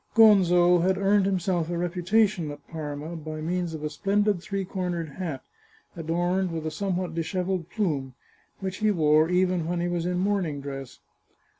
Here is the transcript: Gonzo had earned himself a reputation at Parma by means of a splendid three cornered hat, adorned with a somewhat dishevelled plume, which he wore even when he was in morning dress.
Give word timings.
Gonzo 0.15 0.79
had 0.79 0.97
earned 0.97 1.27
himself 1.27 1.69
a 1.69 1.77
reputation 1.77 2.49
at 2.49 2.67
Parma 2.67 3.15
by 3.15 3.39
means 3.39 3.75
of 3.75 3.83
a 3.83 3.89
splendid 3.91 4.41
three 4.41 4.65
cornered 4.65 5.09
hat, 5.09 5.43
adorned 5.95 6.51
with 6.51 6.65
a 6.65 6.71
somewhat 6.71 7.13
dishevelled 7.13 7.69
plume, 7.69 8.15
which 8.61 8.77
he 8.77 8.89
wore 8.89 9.29
even 9.29 9.67
when 9.67 9.79
he 9.79 9.87
was 9.87 10.07
in 10.07 10.17
morning 10.17 10.59
dress. 10.59 10.97